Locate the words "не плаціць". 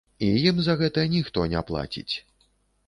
1.53-2.13